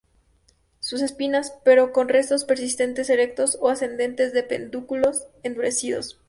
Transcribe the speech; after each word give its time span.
Sin 0.79 1.03
espinas, 1.03 1.53
pero 1.63 1.91
con 1.93 2.09
restos 2.09 2.43
persistentes 2.43 3.11
erectos 3.11 3.59
o 3.61 3.69
ascendentes 3.69 4.33
de 4.33 4.41
pedúnculos 4.41 5.27
endurecidos. 5.43 6.19